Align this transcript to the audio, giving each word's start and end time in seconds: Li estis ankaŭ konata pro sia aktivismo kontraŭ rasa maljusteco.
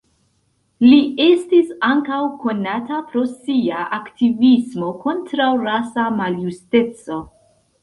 Li 0.85 1.01
estis 1.25 1.67
ankaŭ 1.87 2.21
konata 2.45 2.97
pro 3.13 3.23
sia 3.35 3.85
aktivismo 3.99 4.91
kontraŭ 5.07 5.53
rasa 5.69 6.09
maljusteco. 6.19 7.23